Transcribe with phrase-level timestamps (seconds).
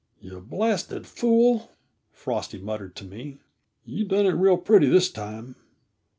[0.19, 1.73] "You blasted fool,"
[2.11, 3.37] Frosty muttered to me.
[3.85, 5.57] "You've done it real pretty, this time.